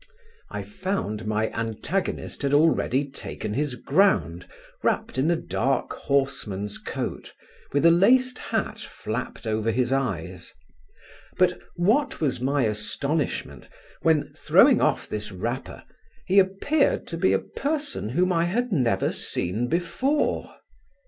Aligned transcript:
I 0.49 0.63
found 0.63 1.27
my 1.27 1.51
antagonist 1.51 2.41
had 2.41 2.55
already 2.55 3.05
taken 3.07 3.53
his 3.53 3.75
ground, 3.75 4.47
wrapped 4.81 5.19
in 5.19 5.29
a 5.29 5.35
dark 5.35 5.93
horseman's 5.93 6.79
coat, 6.79 7.31
with 7.71 7.85
a 7.85 7.91
laced 7.91 8.39
hat 8.39 8.79
flapped 8.79 9.45
over 9.45 9.69
his 9.69 9.93
eyes; 9.93 10.55
but 11.37 11.61
what 11.75 12.19
was 12.19 12.39
my 12.41 12.63
astonishment, 12.63 13.67
when, 14.01 14.33
throwing 14.35 14.81
off 14.81 15.07
this 15.07 15.31
wrapper, 15.31 15.83
he 16.25 16.39
appeared 16.39 17.05
to 17.05 17.15
be 17.17 17.31
a 17.31 17.37
person 17.37 18.09
whom 18.09 18.33
I 18.33 18.45
had 18.45 18.71
never 18.71 19.11
seen 19.11 19.67
before! 19.67 20.51